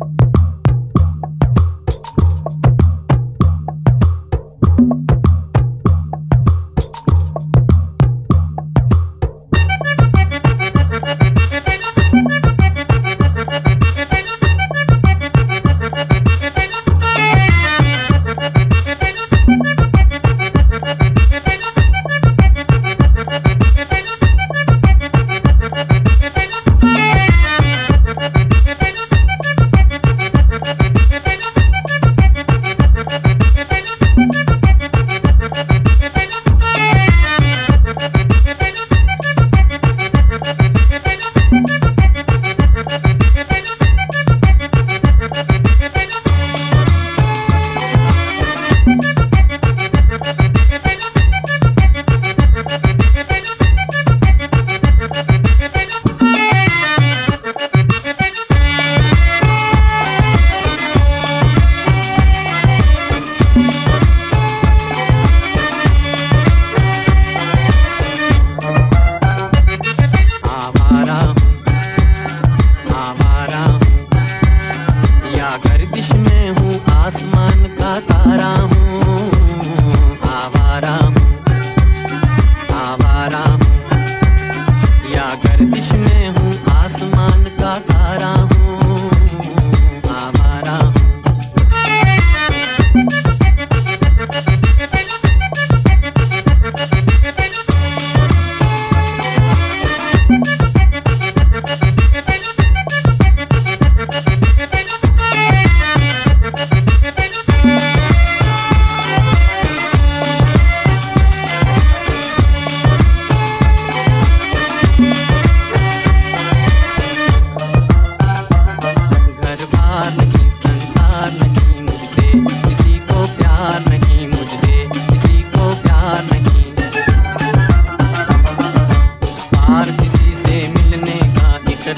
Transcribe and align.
you 0.00 0.39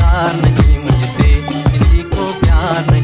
इकरार 0.00 0.34
नहीं 0.34 0.78
मुझसे 0.84 1.28
किसी 1.48 2.02
को 2.02 2.26
प्यार 2.40 2.90
नहीं। 2.90 2.99